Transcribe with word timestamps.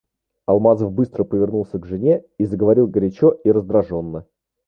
Алмазов 0.47 0.91
быстро 0.91 1.23
повернулся 1.25 1.77
к 1.77 1.85
жене 1.85 2.23
и 2.39 2.45
заговорил 2.47 2.87
горячо 2.87 3.37
и 3.43 3.51
раздражённо. 3.51 4.25